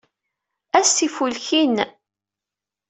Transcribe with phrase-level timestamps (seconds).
[0.79, 1.75] Ass ifulkin!